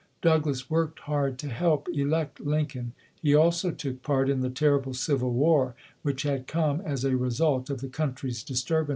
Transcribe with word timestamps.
Douglass 0.23 0.67
worked 0.67 1.01
hard 1.01 1.37
to 1.37 1.49
help 1.49 1.87
elect 1.93 2.39
Lincoln. 2.39 2.93
He 3.21 3.35
also 3.35 3.69
took 3.69 4.01
part 4.01 4.31
in 4.31 4.39
the 4.39 4.49
terrible 4.49 4.95
Civil 4.95 5.31
War, 5.31 5.75
which 6.01 6.23
had 6.23 6.47
come 6.47 6.81
as 6.83 7.03
a 7.05 7.15
result 7.15 7.69
of 7.69 7.81
the 7.81 7.87
country's 7.87 8.41
disturbances. 8.41 8.89